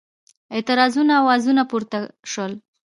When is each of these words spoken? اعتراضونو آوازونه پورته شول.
اعتراضونو 0.53 1.13
آوازونه 1.21 1.63
پورته 1.71 1.99
شول. 2.31 2.51